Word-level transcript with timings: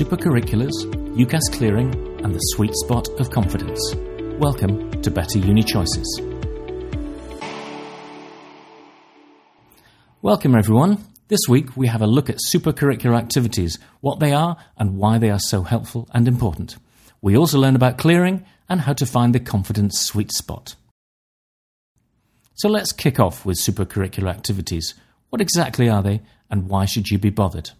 supercurriculars, 0.00 0.72
UCAS 1.14 1.42
clearing, 1.52 1.94
and 2.24 2.34
the 2.34 2.38
sweet 2.54 2.74
spot 2.74 3.06
of 3.20 3.28
confidence. 3.28 3.94
Welcome 4.38 5.02
to 5.02 5.10
Better 5.10 5.38
Uni 5.38 5.62
Choices. 5.62 6.22
Welcome, 10.22 10.54
everyone. 10.54 11.04
This 11.28 11.40
week 11.50 11.76
we 11.76 11.88
have 11.88 12.00
a 12.00 12.06
look 12.06 12.30
at 12.30 12.38
supercurricular 12.38 13.14
activities, 13.14 13.78
what 14.00 14.20
they 14.20 14.32
are, 14.32 14.56
and 14.78 14.96
why 14.96 15.18
they 15.18 15.28
are 15.28 15.38
so 15.38 15.64
helpful 15.64 16.08
and 16.14 16.26
important. 16.26 16.78
We 17.20 17.36
also 17.36 17.58
learn 17.58 17.76
about 17.76 17.98
clearing 17.98 18.46
and 18.70 18.80
how 18.80 18.94
to 18.94 19.04
find 19.04 19.34
the 19.34 19.40
confidence 19.40 20.00
sweet 20.00 20.32
spot. 20.32 20.76
So 22.54 22.70
let's 22.70 22.92
kick 22.92 23.20
off 23.20 23.44
with 23.44 23.58
supercurricular 23.58 24.30
activities. 24.30 24.94
What 25.28 25.42
exactly 25.42 25.90
are 25.90 26.02
they, 26.02 26.22
and 26.48 26.70
why 26.70 26.86
should 26.86 27.10
you 27.10 27.18
be 27.18 27.28
bothered? 27.28 27.72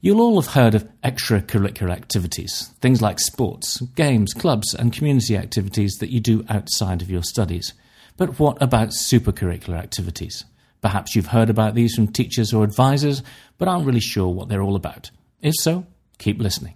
You'll 0.00 0.20
all 0.20 0.40
have 0.40 0.52
heard 0.52 0.74
of 0.74 0.88
extracurricular 1.02 1.90
activities, 1.90 2.72
things 2.80 3.00
like 3.00 3.18
sports, 3.18 3.80
games, 3.80 4.34
clubs, 4.34 4.74
and 4.74 4.92
community 4.92 5.36
activities 5.36 5.96
that 6.00 6.10
you 6.10 6.20
do 6.20 6.44
outside 6.48 7.00
of 7.00 7.10
your 7.10 7.22
studies. 7.22 7.72
But 8.16 8.38
what 8.38 8.60
about 8.62 8.90
supercurricular 8.90 9.78
activities? 9.78 10.44
Perhaps 10.82 11.16
you've 11.16 11.28
heard 11.28 11.50
about 11.50 11.74
these 11.74 11.94
from 11.94 12.08
teachers 12.08 12.52
or 12.52 12.62
advisors, 12.62 13.22
but 13.58 13.68
aren't 13.68 13.86
really 13.86 14.00
sure 14.00 14.28
what 14.28 14.48
they're 14.48 14.62
all 14.62 14.76
about. 14.76 15.10
If 15.40 15.54
so, 15.56 15.86
keep 16.18 16.38
listening. 16.40 16.74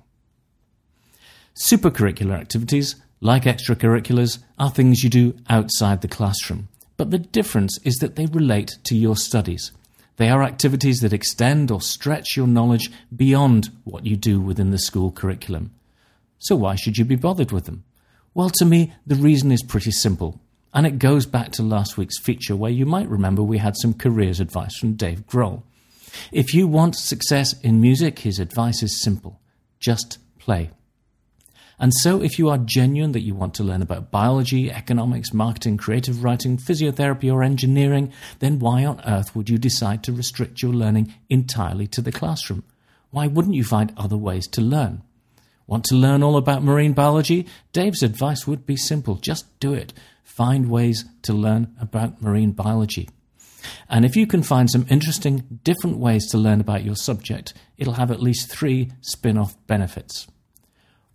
Supercurricular 1.54 2.38
activities, 2.38 2.96
like 3.20 3.44
extracurriculars, 3.44 4.38
are 4.58 4.70
things 4.70 5.04
you 5.04 5.10
do 5.10 5.36
outside 5.48 6.00
the 6.00 6.08
classroom, 6.08 6.68
but 6.96 7.10
the 7.10 7.18
difference 7.18 7.78
is 7.84 7.96
that 7.96 8.16
they 8.16 8.26
relate 8.26 8.78
to 8.84 8.96
your 8.96 9.16
studies. 9.16 9.72
They 10.20 10.28
are 10.28 10.42
activities 10.42 10.98
that 10.98 11.14
extend 11.14 11.70
or 11.70 11.80
stretch 11.80 12.36
your 12.36 12.46
knowledge 12.46 12.90
beyond 13.16 13.70
what 13.84 14.04
you 14.04 14.18
do 14.18 14.38
within 14.38 14.70
the 14.70 14.78
school 14.78 15.10
curriculum. 15.10 15.70
So, 16.38 16.56
why 16.56 16.74
should 16.74 16.98
you 16.98 17.06
be 17.06 17.16
bothered 17.16 17.52
with 17.52 17.64
them? 17.64 17.84
Well, 18.34 18.50
to 18.58 18.66
me, 18.66 18.92
the 19.06 19.14
reason 19.14 19.50
is 19.50 19.62
pretty 19.62 19.92
simple, 19.92 20.38
and 20.74 20.86
it 20.86 20.98
goes 20.98 21.24
back 21.24 21.52
to 21.52 21.62
last 21.62 21.96
week's 21.96 22.20
feature 22.20 22.54
where 22.54 22.70
you 22.70 22.84
might 22.84 23.08
remember 23.08 23.42
we 23.42 23.56
had 23.56 23.78
some 23.78 23.94
careers 23.94 24.40
advice 24.40 24.76
from 24.76 24.92
Dave 24.92 25.26
Grohl. 25.26 25.62
If 26.30 26.52
you 26.52 26.68
want 26.68 26.96
success 26.96 27.58
in 27.60 27.80
music, 27.80 28.18
his 28.18 28.38
advice 28.38 28.82
is 28.82 29.00
simple 29.00 29.40
just 29.78 30.18
play. 30.38 30.68
And 31.80 31.94
so, 31.94 32.22
if 32.22 32.38
you 32.38 32.50
are 32.50 32.58
genuine 32.58 33.12
that 33.12 33.22
you 33.22 33.34
want 33.34 33.54
to 33.54 33.64
learn 33.64 33.80
about 33.80 34.10
biology, 34.10 34.70
economics, 34.70 35.32
marketing, 35.32 35.78
creative 35.78 36.22
writing, 36.22 36.58
physiotherapy, 36.58 37.32
or 37.32 37.42
engineering, 37.42 38.12
then 38.40 38.58
why 38.58 38.84
on 38.84 39.00
earth 39.06 39.34
would 39.34 39.48
you 39.48 39.56
decide 39.56 40.04
to 40.04 40.12
restrict 40.12 40.60
your 40.60 40.74
learning 40.74 41.14
entirely 41.30 41.86
to 41.86 42.02
the 42.02 42.12
classroom? 42.12 42.64
Why 43.10 43.26
wouldn't 43.26 43.54
you 43.54 43.64
find 43.64 43.94
other 43.96 44.18
ways 44.18 44.46
to 44.48 44.60
learn? 44.60 45.02
Want 45.66 45.84
to 45.84 45.94
learn 45.94 46.22
all 46.22 46.36
about 46.36 46.62
marine 46.62 46.92
biology? 46.92 47.46
Dave's 47.72 48.02
advice 48.02 48.46
would 48.46 48.66
be 48.66 48.76
simple 48.76 49.14
just 49.14 49.58
do 49.58 49.72
it. 49.72 49.94
Find 50.22 50.70
ways 50.70 51.06
to 51.22 51.32
learn 51.32 51.74
about 51.80 52.20
marine 52.20 52.52
biology. 52.52 53.08
And 53.88 54.04
if 54.04 54.16
you 54.16 54.26
can 54.26 54.42
find 54.42 54.70
some 54.70 54.86
interesting, 54.90 55.60
different 55.64 55.96
ways 55.96 56.28
to 56.30 56.38
learn 56.38 56.60
about 56.60 56.84
your 56.84 56.96
subject, 56.96 57.54
it'll 57.78 57.94
have 57.94 58.10
at 58.10 58.22
least 58.22 58.50
three 58.50 58.92
spin 59.00 59.38
off 59.38 59.54
benefits. 59.66 60.26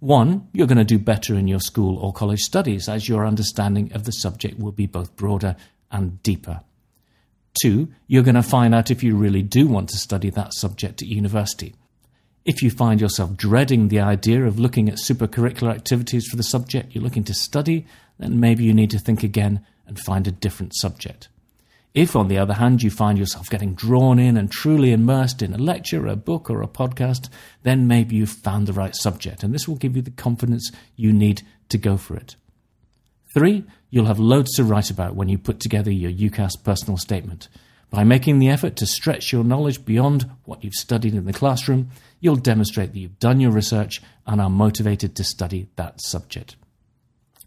One, 0.06 0.50
you're 0.54 0.68
going 0.68 0.78
to 0.78 0.84
do 0.84 1.00
better 1.00 1.34
in 1.34 1.48
your 1.48 1.60
school 1.60 1.98
or 1.98 2.14
college 2.14 2.42
studies 2.42 2.88
as 2.88 3.10
your 3.10 3.26
understanding 3.26 3.92
of 3.92 4.04
the 4.04 4.12
subject 4.12 4.60
will 4.60 4.72
be 4.72 4.86
both 4.86 5.16
broader 5.16 5.56
and 5.90 6.22
deeper. 6.22 6.62
Two, 7.60 7.88
you're 8.06 8.22
going 8.22 8.36
to 8.36 8.44
find 8.44 8.76
out 8.76 8.92
if 8.92 9.02
you 9.02 9.16
really 9.16 9.42
do 9.42 9.66
want 9.66 9.90
to 9.90 9.98
study 9.98 10.30
that 10.30 10.54
subject 10.54 11.02
at 11.02 11.08
university. 11.08 11.74
If 12.46 12.62
you 12.62 12.70
find 12.70 13.02
yourself 13.02 13.36
dreading 13.36 13.88
the 13.88 14.00
idea 14.00 14.46
of 14.46 14.60
looking 14.60 14.90
at 14.90 15.00
supercurricular 15.00 15.74
activities 15.74 16.28
for 16.28 16.36
the 16.36 16.44
subject 16.44 16.94
you're 16.94 17.04
looking 17.04 17.24
to 17.24 17.34
study, 17.34 17.88
then 18.20 18.40
maybe 18.40 18.64
you 18.64 18.76
need 18.76 18.92
to 18.92 19.00
think 19.00 19.24
again 19.24 19.66
and 19.88 19.98
find 19.98 20.28
a 20.28 20.32
different 20.32 20.76
subject. 20.76 21.30
If, 21.96 22.14
on 22.14 22.28
the 22.28 22.38
other 22.38 22.56
hand, 22.56 22.84
you 22.84 22.92
find 22.92 23.18
yourself 23.18 23.50
getting 23.50 23.74
drawn 23.74 24.20
in 24.20 24.36
and 24.36 24.52
truly 24.52 24.92
immersed 24.92 25.42
in 25.42 25.54
a 25.54 25.58
lecture, 25.58 26.06
a 26.08 26.18
book, 26.18 26.50
or 26.50 26.62
a 26.62 26.68
podcast, 26.68 27.30
then 27.64 27.88
maybe 27.88 28.18
you've 28.18 28.30
found 28.30 28.68
the 28.68 28.74
right 28.74 28.94
subject, 28.94 29.44
and 29.44 29.54
this 29.54 29.66
will 29.66 29.78
give 29.78 29.96
you 29.96 30.02
the 30.02 30.12
confidence 30.12 30.70
you 30.98 31.14
need 31.14 31.44
to 31.70 31.78
go 31.78 31.96
for 31.96 32.18
it. 32.18 32.36
Three, 33.34 33.64
you'll 33.90 34.08
have 34.08 34.20
loads 34.20 34.52
to 34.56 34.66
write 34.66 34.90
about 34.90 35.16
when 35.16 35.30
you 35.30 35.38
put 35.38 35.62
together 35.62 35.90
your 35.90 36.12
UCAS 36.12 36.62
personal 36.62 36.98
statement. 36.98 37.48
By 37.90 38.04
making 38.04 38.40
the 38.40 38.50
effort 38.50 38.76
to 38.78 38.86
stretch 38.86 39.32
your 39.32 39.46
knowledge 39.46 39.86
beyond 39.86 40.30
what 40.44 40.66
you've 40.66 40.74
studied 40.74 41.14
in 41.14 41.24
the 41.24 41.32
classroom, 41.32 41.92
you'll 42.20 42.36
demonstrate 42.36 42.92
that 42.92 43.00
you've 43.00 43.20
done 43.20 43.40
your 43.40 43.52
research 43.52 44.02
and 44.28 44.42
are 44.42 44.50
motivated 44.50 45.16
to 45.16 45.24
study 45.24 45.70
that 45.78 46.02
subject. 46.02 46.58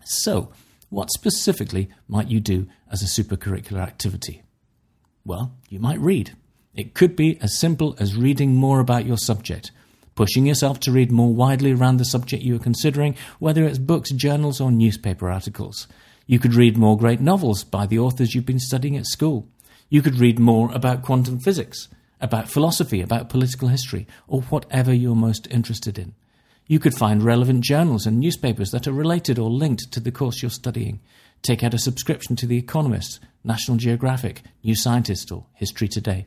So, 0.05 0.53
what 0.91 1.13
specifically 1.13 1.91
might 2.07 2.29
you 2.29 2.41
do 2.41 2.67
as 2.91 3.03
a 3.03 3.23
supercurricular 3.23 3.81
activity? 3.81 4.43
Well, 5.25 5.55
you 5.69 5.79
might 5.79 6.01
read. 6.01 6.37
It 6.75 6.95
could 6.95 7.17
be 7.17 7.39
as 7.41 7.59
simple 7.59 7.97
as 7.99 8.17
reading 8.17 8.55
more 8.55 8.81
about 8.81 9.05
your 9.05 9.19
subject, 9.19 9.71
pushing 10.15 10.47
yourself 10.47 10.81
to 10.81 10.93
read 10.93 11.13
more 11.13 11.33
widely 11.33 11.73
around 11.73 11.99
the 11.99 12.05
subject 12.05 12.43
you 12.43 12.57
are 12.57 12.61
considering, 12.61 13.17
whether 13.39 13.65
it's 13.65 13.79
books, 13.79 14.11
journals, 14.11 14.61
or 14.61 14.71
newspaper 14.71 15.31
articles. 15.31 15.87
You 16.27 16.39
could 16.39 16.55
read 16.55 16.77
more 16.77 16.97
great 16.97 17.21
novels 17.21 17.65
by 17.65 17.87
the 17.87 17.99
authors 17.99 18.35
you've 18.35 18.47
been 18.47 18.59
studying 18.59 18.97
at 18.97 19.07
school. 19.07 19.49
You 19.89 20.03
could 20.03 20.17
read 20.17 20.39
more 20.39 20.71
about 20.73 21.03
quantum 21.03 21.39
physics, 21.39 21.89
about 22.21 22.49
philosophy, 22.51 23.01
about 23.01 23.29
political 23.29 23.69
history, 23.69 24.07
or 24.27 24.43
whatever 24.43 24.93
you're 24.93 25.15
most 25.15 25.47
interested 25.51 25.99
in. 25.99 26.15
You 26.71 26.79
could 26.79 26.95
find 26.95 27.23
relevant 27.23 27.65
journals 27.65 28.05
and 28.05 28.21
newspapers 28.21 28.73
that 28.73 28.87
are 28.87 28.93
related 28.93 29.39
or 29.39 29.49
linked 29.49 29.91
to 29.91 30.01
the 30.01 30.13
course 30.13 30.43
you're 30.43 30.51
studying. 30.51 31.01
Take 31.41 31.65
out 31.65 31.73
a 31.73 31.79
subscription 31.79 32.37
to 32.37 32.47
The 32.47 32.59
Economist, 32.59 33.21
National 33.43 33.79
Geographic, 33.79 34.43
New 34.63 34.75
Scientist, 34.75 35.33
or 35.33 35.47
History 35.55 35.89
Today. 35.89 36.27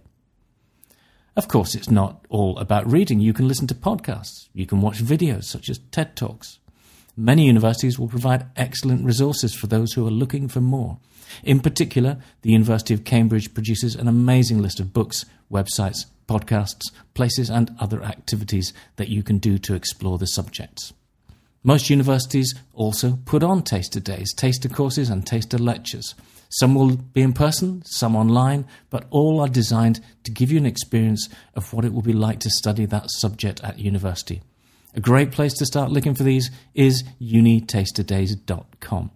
Of 1.38 1.48
course, 1.48 1.76
it's 1.76 1.92
not 1.92 2.26
all 2.30 2.58
about 2.58 2.92
reading. 2.92 3.20
You 3.20 3.34
can 3.34 3.48
listen 3.48 3.68
to 3.68 3.76
podcasts. 3.76 4.48
You 4.52 4.66
can 4.66 4.82
watch 4.82 5.04
videos 5.04 5.44
such 5.44 5.70
as 5.70 5.78
TED 5.92 6.16
Talks. 6.16 6.58
Many 7.16 7.46
universities 7.46 8.00
will 8.00 8.08
provide 8.08 8.48
excellent 8.56 9.06
resources 9.06 9.54
for 9.54 9.68
those 9.68 9.94
who 9.94 10.08
are 10.08 10.12
looking 10.12 10.48
for 10.48 10.60
more. 10.60 10.98
In 11.44 11.60
particular, 11.60 12.18
the 12.42 12.52
University 12.52 12.96
of 12.96 13.04
Cambridge 13.04 13.54
produces 13.54 13.94
an 13.94 14.08
amazing 14.08 14.60
list 14.60 14.80
of 14.80 14.92
books, 14.92 15.24
websites, 15.52 16.06
podcasts, 16.32 16.92
places, 17.14 17.50
and 17.50 17.76
other 17.78 18.02
activities 18.02 18.72
that 18.96 19.10
you 19.10 19.22
can 19.22 19.38
do 19.38 19.58
to 19.58 19.76
explore 19.76 20.18
the 20.18 20.26
subjects. 20.26 20.94
Most 21.62 21.90
universities 21.90 22.56
also 22.74 23.20
put 23.26 23.44
on 23.44 23.64
taster 23.64 24.00
days, 24.00 24.34
taster 24.34 24.70
courses, 24.70 25.10
and 25.10 25.28
taster 25.28 25.58
lectures. 25.58 26.16
Some 26.50 26.74
will 26.74 26.96
be 26.96 27.22
in 27.22 27.34
person, 27.34 27.84
some 27.86 28.16
online, 28.16 28.66
but 28.90 29.08
all 29.10 29.42
are 29.42 29.50
designed 29.50 30.00
to 30.24 30.32
give 30.32 30.52
you 30.54 30.58
an 30.58 30.66
experience 30.66 31.28
of 31.54 31.74
what 31.74 31.84
it 31.84 31.94
will 31.94 32.02
be 32.02 32.14
like 32.14 32.40
to 32.40 32.50
study 32.50 32.86
that 32.86 33.12
subject 33.12 33.62
at 33.62 33.78
university. 33.78 34.42
A 34.96 35.02
great 35.02 35.32
place 35.32 35.54
to 35.56 35.66
start 35.66 35.92
looking 35.92 36.16
for 36.16 36.24
these 36.24 36.50
is 36.74 37.04
unitasterdays.com. 37.22 39.12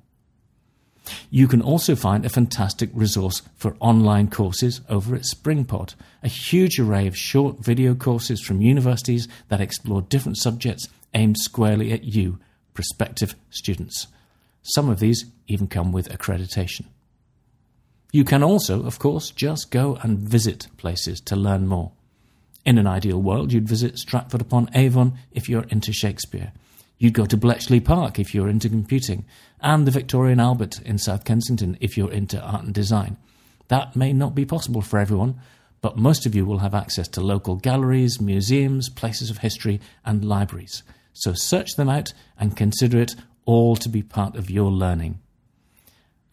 You 1.29 1.47
can 1.47 1.61
also 1.61 1.95
find 1.95 2.25
a 2.25 2.29
fantastic 2.29 2.89
resource 2.93 3.41
for 3.55 3.75
online 3.79 4.29
courses 4.29 4.81
over 4.89 5.15
at 5.15 5.23
Springpod, 5.23 5.95
a 6.23 6.27
huge 6.27 6.79
array 6.79 7.07
of 7.07 7.17
short 7.17 7.59
video 7.59 7.95
courses 7.95 8.41
from 8.41 8.61
universities 8.61 9.27
that 9.49 9.61
explore 9.61 10.01
different 10.01 10.37
subjects 10.37 10.87
aimed 11.13 11.37
squarely 11.37 11.91
at 11.91 12.03
you, 12.03 12.39
prospective 12.73 13.35
students. 13.49 14.07
Some 14.63 14.89
of 14.89 14.99
these 14.99 15.25
even 15.47 15.67
come 15.67 15.91
with 15.91 16.09
accreditation. 16.09 16.85
You 18.11 18.23
can 18.23 18.43
also, 18.43 18.85
of 18.85 18.97
course, 18.97 19.29
just 19.29 19.71
go 19.71 19.97
and 20.01 20.17
visit 20.17 20.67
places 20.77 21.19
to 21.21 21.35
learn 21.35 21.67
more. 21.67 21.91
In 22.65 22.77
an 22.77 22.87
ideal 22.87 23.21
world, 23.21 23.53
you'd 23.53 23.67
visit 23.67 23.99
Stratford 23.99 24.41
upon 24.41 24.69
Avon 24.73 25.17
if 25.31 25.47
you're 25.47 25.65
into 25.69 25.93
Shakespeare. 25.93 26.51
You'd 26.97 27.13
go 27.13 27.25
to 27.25 27.37
Bletchley 27.37 27.79
Park 27.79 28.19
if 28.19 28.33
you're 28.33 28.47
into 28.47 28.69
computing, 28.69 29.25
and 29.59 29.85
the 29.85 29.91
Victoria 29.91 30.31
and 30.31 30.41
Albert 30.41 30.79
in 30.81 30.97
South 30.97 31.25
Kensington 31.25 31.77
if 31.81 31.97
you're 31.97 32.11
into 32.11 32.39
art 32.41 32.63
and 32.63 32.73
design. 32.73 33.17
That 33.67 33.95
may 33.95 34.13
not 34.13 34.35
be 34.35 34.45
possible 34.45 34.81
for 34.81 34.99
everyone, 34.99 35.39
but 35.81 35.97
most 35.97 36.25
of 36.25 36.33
you 36.33 36.45
will 36.45 36.59
have 36.59 36.73
access 36.73 37.07
to 37.09 37.21
local 37.21 37.55
galleries, 37.55 38.21
museums, 38.21 38.89
places 38.89 39.29
of 39.29 39.39
history, 39.39 39.81
and 40.05 40.23
libraries. 40.23 40.83
So 41.13 41.33
search 41.33 41.75
them 41.75 41.89
out 41.89 42.13
and 42.39 42.57
consider 42.57 42.99
it 42.99 43.15
all 43.45 43.75
to 43.77 43.89
be 43.89 44.01
part 44.01 44.35
of 44.35 44.49
your 44.49 44.71
learning. 44.71 45.19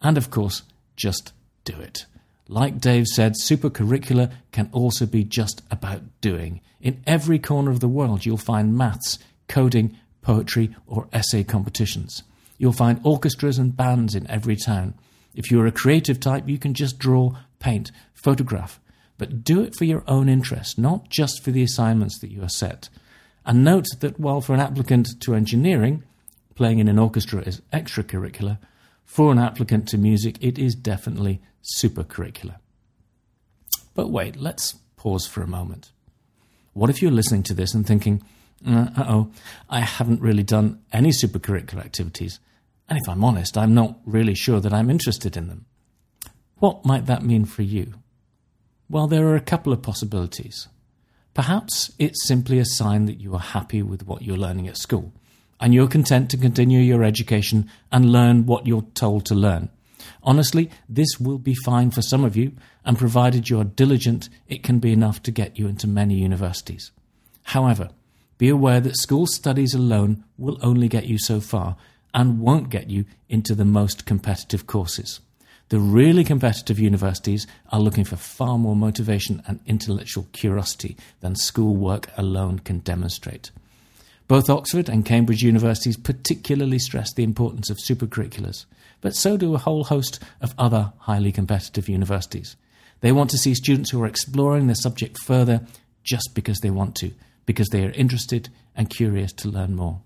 And 0.01 0.17
of 0.17 0.31
course, 0.31 0.63
just 0.97 1.33
do 1.65 1.79
it. 1.79 2.07
Like 2.49 2.81
Dave 2.81 3.07
said, 3.07 3.35
supercurricular 3.35 4.33
can 4.51 4.69
also 4.73 5.07
be 5.07 5.25
just 5.25 5.63
about 5.71 6.03
doing. 6.21 6.61
In 6.81 7.03
every 7.07 7.39
corner 7.39 7.71
of 7.71 7.81
the 7.81 7.89
world, 7.89 8.27
you'll 8.27 8.37
find 8.37 8.77
maths, 8.77 9.19
coding, 9.49 9.97
poetry, 10.23 10.75
or 10.87 11.09
essay 11.13 11.45
competitions. 11.45 12.23
You'll 12.59 12.73
find 12.73 13.01
orchestras 13.05 13.59
and 13.59 13.77
bands 13.77 14.15
in 14.15 14.31
every 14.31 14.57
town. 14.57 14.95
If 15.35 15.51
you're 15.51 15.67
a 15.67 15.73
creative 15.73 16.21
type, 16.21 16.49
you 16.49 16.59
can 16.59 16.75
just 16.75 16.99
draw, 16.99 17.37
paint, 17.59 17.91
photograph. 18.15 18.81
But 19.19 19.45
do 19.45 19.63
it 19.63 19.75
for 19.77 19.85
your 19.85 20.05
own 20.07 20.29
interest, 20.29 20.79
not 20.79 21.09
just 21.09 21.45
for 21.45 21.51
the 21.51 21.63
assignments 21.63 22.19
that 22.21 22.31
you 22.31 22.43
are 22.43 22.49
set. 22.49 22.89
And 23.45 23.65
note 23.65 23.87
that 24.01 24.19
while 24.19 24.41
for 24.41 24.55
an 24.55 24.61
applicant 24.61 25.21
to 25.21 25.35
engineering, 25.35 26.05
playing 26.55 26.79
in 26.79 26.89
an 26.89 26.99
orchestra 26.99 27.41
is 27.43 27.61
extracurricular, 27.73 28.59
for 29.05 29.33
an 29.33 29.39
applicant 29.39 29.89
to 29.89 29.99
music, 29.99 30.39
it 30.41 30.59
is 30.59 30.75
definitely 30.75 31.41
supercurricular. 31.77 32.57
But 33.95 34.11
wait, 34.11 34.37
let's 34.37 34.77
pause 34.97 35.27
for 35.27 35.43
a 35.43 35.49
moment. 35.49 35.93
What 36.73 36.91
if 36.91 37.03
you're 37.03 37.11
listening 37.11 37.43
to 37.45 37.55
this 37.55 37.75
and 37.75 37.87
thinking, 37.87 38.23
uh 38.67 38.89
oh, 38.99 39.31
I 39.69 39.81
haven't 39.81 40.21
really 40.21 40.43
done 40.43 40.81
any 40.93 41.11
supercurricular 41.11 41.85
activities, 41.85 42.41
and 42.89 42.99
if 42.99 43.09
I'm 43.09 43.25
honest, 43.25 43.57
I'm 43.57 43.75
not 43.75 43.99
really 44.05 44.35
sure 44.35 44.61
that 44.61 44.73
I'm 44.73 44.91
interested 44.91 45.37
in 45.37 45.49
them? 45.49 45.67
What 46.57 46.85
might 46.85 47.07
that 47.07 47.25
mean 47.25 47.45
for 47.45 47.63
you? 47.63 47.95
Well, 48.89 49.07
there 49.07 49.27
are 49.29 49.37
a 49.37 49.41
couple 49.41 49.73
of 49.73 49.83
possibilities. 49.83 50.69
Perhaps 51.35 51.93
it's 51.99 52.27
simply 52.29 52.59
a 52.59 52.65
sign 52.65 53.07
that 53.07 53.21
you 53.21 53.35
are 53.35 53.41
happy 53.41 53.83
with 53.83 54.07
what 54.07 54.23
you're 54.23 54.37
learning 54.37 54.69
at 54.69 54.77
school, 54.77 55.13
and 55.59 55.73
you're 55.73 55.89
content 55.89 56.31
to 56.31 56.37
continue 56.37 56.81
your 56.81 57.03
education 57.03 57.71
and 57.91 58.13
learn 58.13 58.47
what 58.47 58.67
you're 58.67 58.87
told 58.95 59.25
to 59.27 59.35
learn. 59.35 59.71
Honestly, 60.23 60.71
this 60.89 61.19
will 61.19 61.39
be 61.39 61.55
fine 61.55 61.91
for 61.91 62.03
some 62.03 62.25
of 62.25 62.37
you, 62.37 62.53
and 62.85 62.99
provided 62.99 63.49
you 63.49 63.61
are 63.61 63.65
diligent, 63.65 64.29
it 64.47 64.63
can 64.63 64.79
be 64.79 64.93
enough 64.93 65.23
to 65.23 65.31
get 65.31 65.59
you 65.59 65.69
into 65.69 65.87
many 65.87 66.15
universities. 66.15 66.93
However, 67.45 67.91
be 68.43 68.49
aware 68.49 68.81
that 68.81 68.99
school 68.99 69.25
studies 69.25 69.73
alone 69.73 70.25
will 70.37 70.59
only 70.63 70.89
get 70.89 71.07
you 71.07 71.17
so 71.17 71.39
far 71.39 71.77
and 72.13 72.41
won't 72.41 72.71
get 72.71 72.91
you 72.91 73.05
into 73.29 73.55
the 73.55 73.65
most 73.65 74.05
competitive 74.05 74.67
courses. 74.67 75.21
The 75.69 75.79
really 75.79 76.25
competitive 76.25 76.77
universities 76.77 77.47
are 77.71 77.79
looking 77.79 78.03
for 78.03 78.17
far 78.17 78.59
more 78.59 78.75
motivation 78.75 79.45
and 79.47 79.61
intellectual 79.65 80.27
curiosity 80.33 80.97
than 81.21 81.37
schoolwork 81.37 82.11
alone 82.17 82.59
can 82.59 82.81
demonstrate. 82.81 83.53
Both 84.27 84.51
Oxford 84.51 84.89
and 84.89 85.07
Cambridge 85.07 85.45
universities 85.45 85.97
particularly 85.97 86.81
stress 86.81 87.15
the 87.15 87.23
importance 87.23 87.71
of 87.71 87.79
supercurriculars, 87.79 88.65
but 89.03 89.15
so 89.15 89.37
do 89.37 89.55
a 89.55 89.59
whole 89.59 89.85
host 89.85 90.19
of 90.41 90.53
other 90.59 90.93
highly 90.99 91.31
competitive 91.31 91.89
universities. 91.89 92.57
They 93.03 93.13
want 93.13 93.31
to 93.31 93.39
see 93.39 93.55
students 93.55 93.91
who 93.91 94.03
are 94.03 94.07
exploring 94.09 94.67
their 94.67 94.75
subject 94.75 95.17
further 95.17 95.65
just 96.03 96.35
because 96.35 96.59
they 96.59 96.71
want 96.71 96.97
to, 96.97 97.13
because 97.47 97.69
they 97.69 97.85
are 97.85 97.91
interested 97.91 98.49
and 98.75 98.91
curious 98.91 99.33
to 99.33 99.49
learn 99.49 99.75
more. 99.75 100.01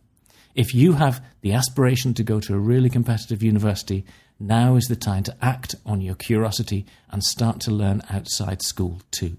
If 0.54 0.74
you 0.74 0.94
have 0.94 1.22
the 1.42 1.52
aspiration 1.52 2.14
to 2.14 2.24
go 2.24 2.40
to 2.40 2.54
a 2.54 2.58
really 2.58 2.88
competitive 2.88 3.42
university, 3.42 4.04
now 4.40 4.76
is 4.76 4.86
the 4.86 4.96
time 4.96 5.22
to 5.24 5.36
act 5.42 5.74
on 5.84 6.00
your 6.00 6.14
curiosity 6.14 6.86
and 7.10 7.22
start 7.22 7.60
to 7.60 7.70
learn 7.70 8.02
outside 8.10 8.62
school 8.62 9.00
too. 9.10 9.36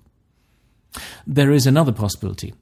There 1.26 1.52
is 1.52 1.66
another 1.66 1.92
possibility. 1.92 2.54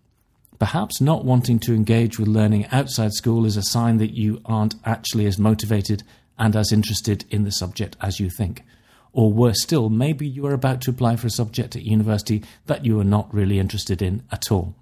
Perhaps 0.58 1.02
not 1.02 1.26
wanting 1.26 1.60
to 1.60 1.74
engage 1.74 2.18
with 2.18 2.30
learning 2.30 2.68
outside 2.72 3.12
school 3.12 3.46
is 3.46 3.58
a 3.58 3.64
sign 3.64 3.98
that 3.98 4.16
you 4.16 4.42
aren't 4.46 4.76
actually 4.86 5.26
as 5.26 5.38
motivated 5.38 6.04
and 6.38 6.56
as 6.56 6.72
interested 6.72 7.26
in 7.30 7.44
the 7.44 7.52
subject 7.52 7.98
as 8.02 8.20
you 8.20 8.30
think. 8.30 8.64
Or 9.12 9.32
worse 9.32 9.62
still, 9.62 9.90
maybe 9.90 10.28
you 10.28 10.46
are 10.46 10.54
about 10.54 10.82
to 10.82 10.92
apply 10.92 11.18
for 11.18 11.28
a 11.28 11.32
subject 11.32 11.76
at 11.76 11.84
university 11.84 12.44
that 12.66 12.86
you 12.86 13.00
are 13.00 13.06
not 13.06 13.34
really 13.34 13.60
interested 13.60 14.02
in 14.02 14.24
at 14.32 14.52
all. 14.52 14.76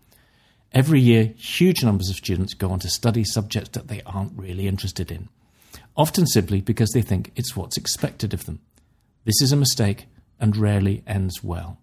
Every 0.73 0.99
year, 0.99 1.33
huge 1.37 1.83
numbers 1.83 2.09
of 2.09 2.15
students 2.15 2.55
go 2.55 2.71
on 2.71 2.79
to 2.79 2.89
study 2.89 3.23
subjects 3.23 3.69
that 3.71 3.89
they 3.89 4.01
aren't 4.07 4.37
really 4.37 4.67
interested 4.67 5.11
in, 5.11 5.29
often 5.95 6.25
simply 6.25 6.61
because 6.61 6.89
they 6.91 7.03
think 7.03 7.31
it's 7.35 7.55
what's 7.55 7.77
expected 7.77 8.33
of 8.33 8.45
them. 8.45 8.59
This 9.23 9.39
is 9.39 9.51
a 9.51 9.55
mistake 9.55 10.07
and 10.39 10.57
rarely 10.57 11.03
ends 11.05 11.43
well. 11.43 11.77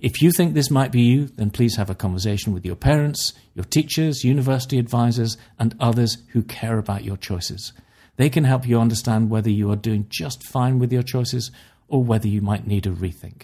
If 0.00 0.20
you 0.20 0.32
think 0.32 0.54
this 0.54 0.72
might 0.72 0.90
be 0.90 1.02
you, 1.02 1.26
then 1.26 1.50
please 1.50 1.76
have 1.76 1.88
a 1.88 1.94
conversation 1.94 2.52
with 2.52 2.66
your 2.66 2.74
parents, 2.74 3.32
your 3.54 3.64
teachers, 3.64 4.24
university 4.24 4.80
advisors, 4.80 5.38
and 5.56 5.76
others 5.78 6.18
who 6.32 6.42
care 6.42 6.78
about 6.78 7.04
your 7.04 7.16
choices. 7.16 7.72
They 8.16 8.28
can 8.28 8.42
help 8.42 8.66
you 8.66 8.80
understand 8.80 9.30
whether 9.30 9.50
you 9.50 9.70
are 9.70 9.76
doing 9.76 10.06
just 10.08 10.42
fine 10.42 10.80
with 10.80 10.92
your 10.92 11.04
choices 11.04 11.52
or 11.86 12.02
whether 12.02 12.26
you 12.26 12.42
might 12.42 12.66
need 12.66 12.86
a 12.86 12.90
rethink. 12.90 13.42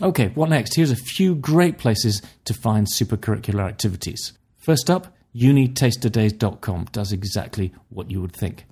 Okay, 0.00 0.28
what 0.28 0.48
next? 0.48 0.76
Here's 0.76 0.92
a 0.92 0.96
few 0.96 1.34
great 1.34 1.78
places 1.78 2.22
to 2.44 2.54
find 2.54 2.86
supercurricular 2.86 3.66
activities. 3.66 4.32
First 4.56 4.88
up, 4.88 5.16
unitasterdays.com 5.34 6.88
does 6.92 7.12
exactly 7.12 7.72
what 7.88 8.08
you 8.08 8.20
would 8.20 8.36
think. 8.36 8.64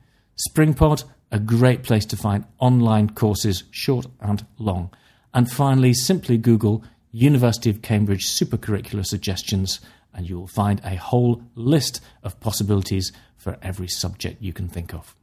Springpod, 0.48 1.02
a 1.32 1.40
great 1.40 1.82
place 1.82 2.04
to 2.06 2.16
find 2.16 2.44
online 2.60 3.10
courses, 3.10 3.64
short 3.72 4.06
and 4.20 4.46
long. 4.58 4.90
And 5.34 5.50
finally, 5.50 5.94
simply 5.94 6.38
Google 6.38 6.84
University 7.10 7.70
of 7.70 7.82
Cambridge 7.82 8.26
supercurricular 8.26 9.04
suggestions, 9.04 9.80
and 10.14 10.28
you 10.28 10.38
will 10.38 10.46
find 10.46 10.80
a 10.84 10.94
whole 10.94 11.42
list 11.56 12.00
of 12.22 12.38
possibilities 12.38 13.10
for 13.36 13.58
every 13.62 13.88
subject 13.88 14.40
you 14.40 14.52
can 14.52 14.68
think 14.68 14.94
of. 14.94 15.16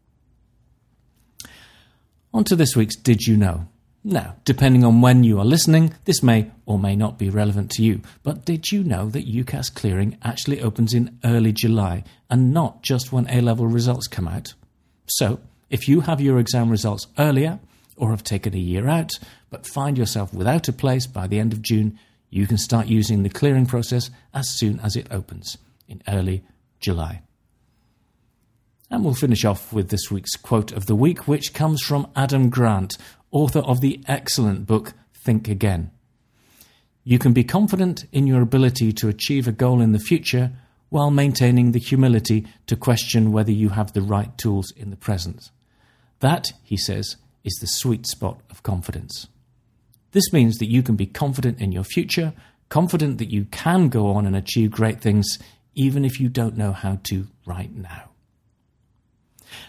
On 2.33 2.44
to 2.44 2.57
this 2.57 2.75
week's 2.75 2.95
Did 2.97 3.21
You 3.25 3.38
Know? 3.38 3.67
Now, 4.05 4.35
depending 4.44 4.83
on 4.83 5.00
when 5.00 5.23
you 5.23 5.39
are 5.39 5.45
listening, 5.45 5.94
this 6.03 6.21
may 6.21 6.51
or 6.65 6.77
may 6.77 6.95
not 6.95 7.17
be 7.17 7.29
relevant 7.29 7.71
to 7.71 7.83
you, 7.83 8.01
but 8.21 8.44
did 8.44 8.69
you 8.69 8.83
know 8.83 9.07
that 9.09 9.27
UCAS 9.27 9.73
clearing 9.73 10.17
actually 10.23 10.61
opens 10.61 10.94
in 10.94 11.17
early 11.23 11.53
July 11.53 12.03
and 12.29 12.53
not 12.53 12.81
just 12.81 13.13
when 13.13 13.29
A 13.29 13.39
level 13.39 13.65
results 13.65 14.07
come 14.07 14.27
out? 14.27 14.55
So, 15.07 15.39
if 15.69 15.88
you 15.88 16.01
have 16.01 16.19
your 16.19 16.38
exam 16.38 16.69
results 16.69 17.07
earlier 17.17 17.59
or 17.95 18.09
have 18.09 18.23
taken 18.23 18.53
a 18.53 18.57
year 18.57 18.89
out 18.89 19.13
but 19.50 19.67
find 19.67 19.97
yourself 19.97 20.33
without 20.33 20.67
a 20.67 20.73
place 20.73 21.07
by 21.07 21.27
the 21.27 21.39
end 21.39 21.53
of 21.53 21.61
June, 21.61 21.97
you 22.29 22.47
can 22.47 22.57
start 22.57 22.88
using 22.88 23.23
the 23.23 23.29
clearing 23.29 23.67
process 23.67 24.09
as 24.33 24.50
soon 24.50 24.79
as 24.79 24.95
it 24.95 25.07
opens 25.11 25.57
in 25.88 26.01
early 26.07 26.44
July. 26.79 27.21
And 28.89 29.03
we'll 29.05 29.13
finish 29.13 29.45
off 29.45 29.71
with 29.71 29.89
this 29.89 30.11
week's 30.11 30.35
quote 30.35 30.71
of 30.71 30.88
the 30.88 30.95
week, 30.95 31.27
which 31.27 31.53
comes 31.53 31.81
from 31.81 32.07
Adam 32.15 32.50
Grant, 32.50 32.97
author 33.33 33.59
of 33.59 33.81
the 33.81 34.00
excellent 34.07 34.65
book 34.65 34.94
Think 35.13 35.50
Again. 35.50 35.91
You 37.03 37.19
can 37.19 37.33
be 37.33 37.44
confident 37.44 38.06
in 38.13 38.27
your 38.27 38.41
ability 38.41 38.94
to 38.94 39.09
achieve 39.09 39.47
a 39.47 39.51
goal 39.51 39.81
in 39.81 39.91
the 39.91 40.00
future 40.00 40.51
while 40.89 41.12
maintaining 41.12 41.71
the 41.71 41.80
humility 41.80 42.45
to 42.68 42.77
question 42.77 43.31
whether 43.31 43.51
you 43.51 43.69
have 43.69 43.91
the 43.91 44.01
right 44.01 44.38
tools 44.38 44.71
in 44.77 44.91
the 44.91 44.95
present. 44.95 45.50
That, 46.19 46.53
he 46.63 46.77
says, 46.77 47.18
is 47.44 47.57
the 47.59 47.68
sweet 47.68 48.05
spot 48.05 48.39
of 48.50 48.63
confidence. 48.63 49.27
This 50.12 50.31
means 50.31 50.60
that 50.60 50.69
you 50.69 50.84
can 50.84 50.96
be 50.96 51.07
confident 51.07 51.60
in 51.60 51.72
your 51.72 51.84
future, 51.84 52.34
confident 52.69 53.17
that 53.17 53.31
you 53.31 53.46
can 53.46 53.89
go 53.89 54.12
on 54.12 54.25
and 54.27 54.36
achieve 54.36 54.72
great 54.72 55.01
things, 55.01 55.39
even 55.74 56.05
if 56.05 56.19
you 56.19 56.29
don't 56.29 56.55
know 56.55 56.72
how 56.72 57.00
to 57.05 57.27
right 57.46 57.74
now. 57.75 58.12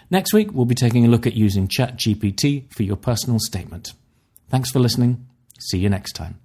Next 0.09 0.33
week, 0.33 0.51
we'll 0.51 0.65
be 0.65 0.75
taking 0.75 1.05
a 1.05 1.09
look 1.09 1.25
at 1.25 1.33
using 1.33 1.67
ChatGPT 1.67 2.73
for 2.73 2.83
your 2.83 2.97
personal 2.97 3.39
statement. 3.39 3.93
Thanks 4.49 4.71
for 4.71 4.79
listening. 4.79 5.27
See 5.59 5.79
you 5.79 5.89
next 5.89 6.13
time. 6.13 6.44